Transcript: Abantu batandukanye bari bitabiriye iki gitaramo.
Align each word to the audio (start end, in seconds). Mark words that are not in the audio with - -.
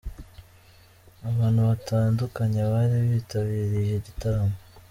Abantu 1.29 1.61
batandukanye 1.69 2.61
bari 2.71 2.97
bitabiriye 3.13 3.93
iki 3.97 4.03
gitaramo. 4.07 4.57